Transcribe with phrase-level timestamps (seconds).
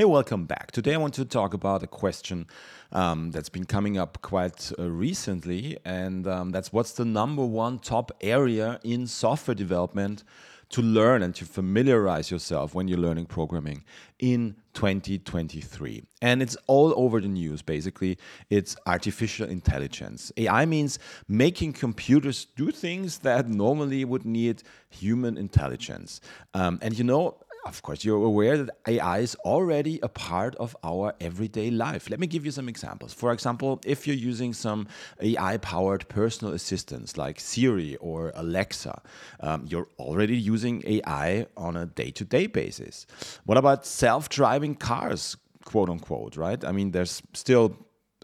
[0.00, 0.70] Hey, welcome back.
[0.70, 2.46] Today I want to talk about a question
[2.90, 7.78] um, that's been coming up quite uh, recently, and um, that's what's the number one
[7.78, 10.24] top area in software development
[10.70, 13.84] to learn and to familiarize yourself when you're learning programming
[14.20, 16.02] in 2023.
[16.22, 18.16] And it's all over the news basically.
[18.48, 20.32] It's artificial intelligence.
[20.38, 20.98] AI means
[21.28, 26.22] making computers do things that normally would need human intelligence.
[26.54, 30.76] Um, and you know, of course, you're aware that AI is already a part of
[30.82, 32.08] our everyday life.
[32.08, 33.12] Let me give you some examples.
[33.12, 34.88] For example, if you're using some
[35.20, 39.02] AI powered personal assistants like Siri or Alexa,
[39.40, 43.06] um, you're already using AI on a day to day basis.
[43.44, 46.64] What about self driving cars, quote unquote, right?
[46.64, 47.76] I mean, there's still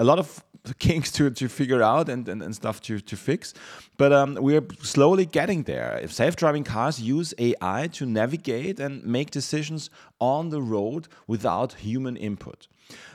[0.00, 0.42] a lot of
[0.78, 3.54] kinks to, to figure out and, and, and stuff to, to fix.
[3.96, 6.00] But um, we're slowly getting there.
[6.02, 11.74] If self driving cars use AI to navigate and make decisions on the road without
[11.74, 12.66] human input.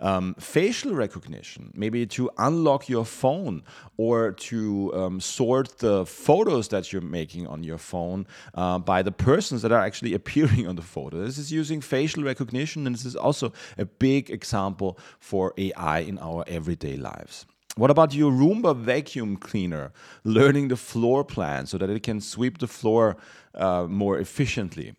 [0.00, 3.62] Um, facial recognition, maybe to unlock your phone
[3.96, 9.12] or to um, sort the photos that you're making on your phone uh, by the
[9.12, 11.24] persons that are actually appearing on the photo.
[11.24, 16.18] This is using facial recognition, and this is also a big example for AI in
[16.18, 17.46] our everyday lives.
[17.78, 19.92] What about your Roomba vacuum cleaner
[20.24, 23.16] learning the floor plan so that it can sweep the floor
[23.54, 24.94] uh, more efficiently?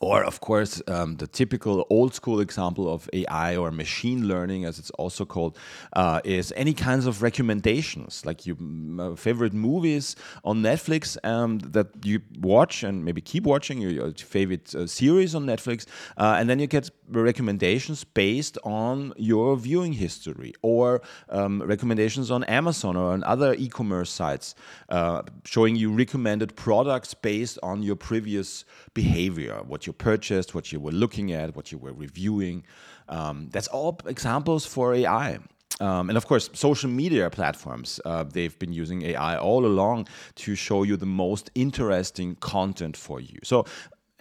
[0.00, 4.78] Or, of course, um, the typical old school example of AI or machine learning, as
[4.80, 5.56] it's also called,
[5.92, 8.56] uh, is any kinds of recommendations, like your
[8.98, 14.74] uh, favorite movies on Netflix um, that you watch and maybe keep watching, your, favorite
[14.74, 20.54] uh, series on Netflix, uh, and then you get recommendations based on your viewing history,
[20.62, 24.56] or um, recommendations on Amazon or on other e commerce sites,
[24.88, 30.80] uh, showing you recommended products based on your previous behavior, what you purchased, what you
[30.80, 32.64] were looking at, what you were reviewing.
[33.08, 35.38] Um, that's all examples for AI.
[35.80, 40.54] Um, and of course, social media platforms, uh, they've been using AI all along to
[40.54, 43.38] show you the most interesting content for you.
[43.42, 43.66] So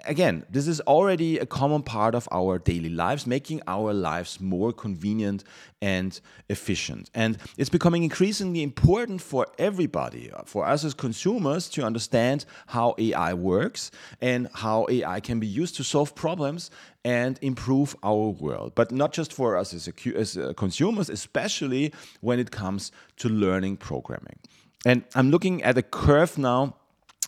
[0.05, 4.71] again, this is already a common part of our daily lives, making our lives more
[4.71, 5.43] convenient
[5.81, 6.19] and
[6.49, 7.09] efficient.
[7.13, 12.95] And it's becoming increasingly important for everybody, uh, for us as consumers, to understand how
[12.97, 13.91] AI works
[14.21, 16.69] and how AI can be used to solve problems
[17.03, 18.73] and improve our world.
[18.75, 23.29] But not just for us as, a, as a consumers, especially when it comes to
[23.29, 24.39] learning programming.
[24.85, 26.75] And I'm looking at a curve now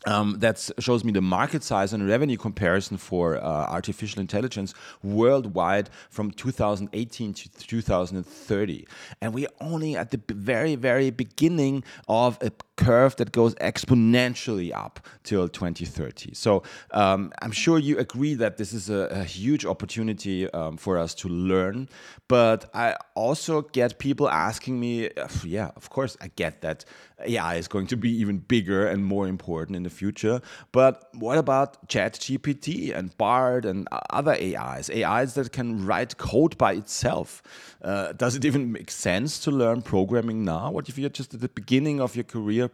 [0.06, 4.74] um, that shows me the market size and revenue comparison for uh, artificial intelligence
[5.04, 8.88] worldwide from 2018 to 2030.
[9.22, 14.74] And we are only at the very, very beginning of a curve that goes exponentially
[14.76, 16.34] up till 2030.
[16.34, 20.98] So um, I'm sure you agree that this is a, a huge opportunity um, for
[20.98, 21.90] us to learn.
[22.28, 25.10] But I also get people asking me,
[25.44, 26.86] yeah, of course, I get that
[27.24, 30.42] AI is going to be even bigger and more important in the future.
[30.72, 34.90] But what about ChatGPT and Bard and other AIs?
[34.90, 37.42] AIs that can write code by itself.
[37.82, 40.72] Uh, does it even make sense to learn programming now?
[40.72, 42.65] What if you're just at the beginning of your career?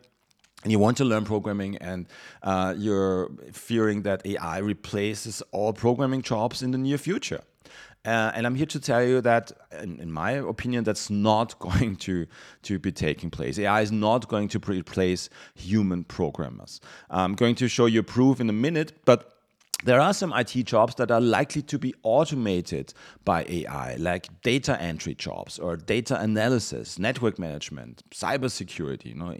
[0.63, 2.05] And you want to learn programming and
[2.43, 7.41] uh, you're fearing that AI replaces all programming jobs in the near future.
[8.03, 11.95] Uh, and I'm here to tell you that, in, in, my opinion, that's not going
[11.97, 12.25] to,
[12.63, 13.59] to be taking place.
[13.59, 16.81] AI is not going to replace human programmers.
[17.11, 19.40] I'm going to show you proof in a minute, but
[19.83, 22.93] there are some IT jobs that are likely to be automated
[23.25, 29.35] by AI, like data entry jobs or data analysis, network management, cybersecurity, you know,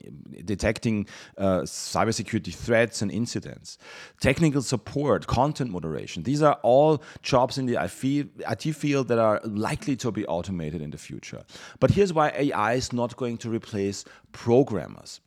[0.46, 1.06] detecting
[1.38, 3.78] uh, cybersecurity threats and incidents,
[4.20, 6.24] technical support, content moderation.
[6.24, 10.92] These are all jobs in the IT field that are likely to be automated in
[10.92, 11.44] the future.
[11.80, 15.22] But here's why AI is not going to replace programmers.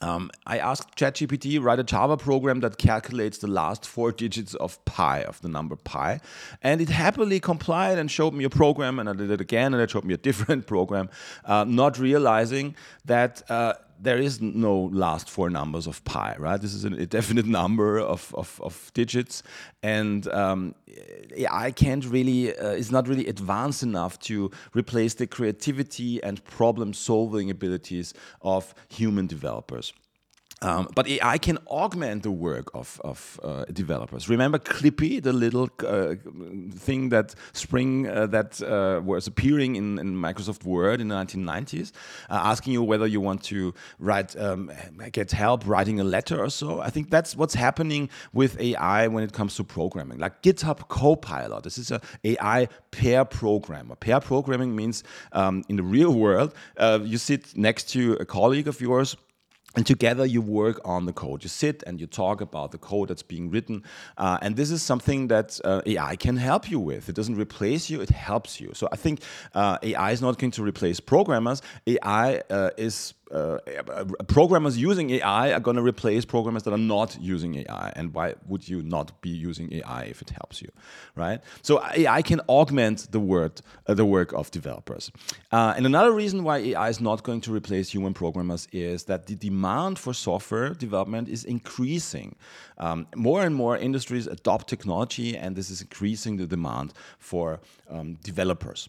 [0.00, 4.84] Um, I asked ChatGPT write a Java program that calculates the last four digits of
[4.84, 6.20] pi of the number pi,
[6.62, 9.82] and it happily complied and showed me a program, and I did it again, and
[9.82, 11.08] it showed me a different program,
[11.44, 13.74] uh, not realizing that uh,
[14.04, 16.60] there is no last four numbers of pi, right?
[16.60, 19.42] This is a definite number of, of, of digits,
[19.82, 20.74] and um,
[21.50, 26.92] I can't really, uh, is not really advanced enough to replace the creativity and problem
[26.92, 29.92] solving abilities of human developers.
[30.64, 34.30] Um, but AI can augment the work of, of uh, developers.
[34.30, 36.14] Remember Clippy, the little uh,
[36.74, 41.92] thing that Spring uh, that uh, was appearing in, in, Microsoft Word in the 1990s,
[42.30, 44.72] uh, asking you whether you want to write, um,
[45.12, 46.80] get help writing a letter or so.
[46.80, 50.18] I think that's what's happening with AI when it comes to programming.
[50.18, 53.96] Like GitHub Copilot, this is an AI pair programmer.
[53.96, 58.66] Pair programming means um, in the real world, uh, you sit next to a colleague
[58.66, 59.14] of yours
[59.76, 61.42] and together you work on the code.
[61.42, 63.82] You sit and you talk about the code that's being written.
[64.16, 67.08] Uh, and this is something that uh, AI can help you with.
[67.08, 68.70] It doesn't replace you, it helps you.
[68.74, 69.22] So I think
[69.54, 71.62] uh, AI is not going to replace programmers.
[71.86, 73.58] AI uh, is uh,
[74.28, 77.92] programmers using AI are going to replace programmers that are not using AI.
[77.96, 80.70] And why would you not be using AI if it helps you,
[81.16, 81.40] right?
[81.62, 85.10] So AI can augment the word, uh, the work of developers.
[85.50, 89.26] Uh, and another reason why AI is not going to replace human programmers is that
[89.26, 92.36] the demand for software development is increasing.
[92.78, 97.60] Um, more and more industries adopt technology, and this is increasing the demand for
[97.90, 98.88] um, developers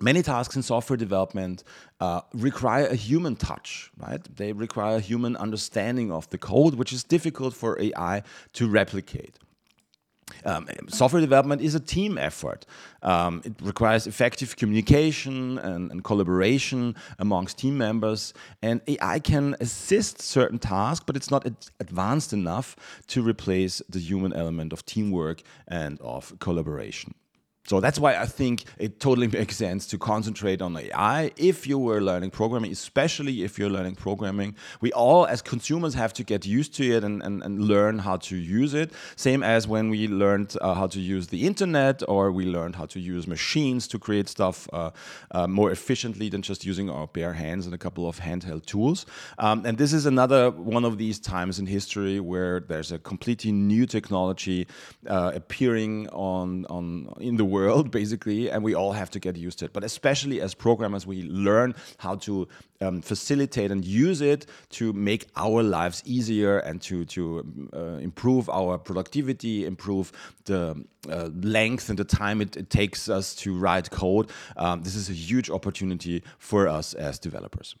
[0.00, 1.64] many tasks in software development
[2.00, 4.22] uh, require a human touch, right?
[4.36, 8.22] They require human understanding of the code, which is difficult for AI
[8.54, 9.38] to replicate.
[10.44, 12.66] Um, software development is a team effort.
[13.02, 18.32] Um, it requires effective communication and, and, collaboration amongst team members.
[18.62, 22.76] And AI can assist certain tasks, but it's not ad advanced enough
[23.08, 27.14] to replace the human element of teamwork and of collaboration.
[27.66, 31.78] So that's why I think it totally makes sense to concentrate on AI if you
[31.78, 34.54] were learning programming, especially if you're learning programming.
[34.82, 38.18] We all, as consumers, have to get used to it and, and, and learn how
[38.18, 38.92] to use it.
[39.16, 42.84] Same as when we learned uh, how to use the internet or we learned how
[42.86, 44.90] to use machines to create stuff uh,
[45.30, 49.06] uh, more efficiently than just using our bare hands and a couple of handheld tools.
[49.38, 53.52] Um, and this is another one of these times in history where there's a completely
[53.52, 54.66] new technology
[55.08, 59.58] uh, appearing on, on in the world, basically, and we all have to get used
[59.60, 59.72] to it.
[59.72, 61.18] But especially as programmers, we
[61.48, 62.48] learn how to
[62.80, 64.46] um, facilitate and use it
[64.78, 67.20] to make our lives easier and to, to
[67.72, 67.78] uh,
[68.08, 70.12] improve our productivity, improve
[70.44, 71.28] the uh,
[71.58, 74.30] length and the time it, it, takes us to write code.
[74.56, 77.76] Um, this is a huge opportunity for us as developers.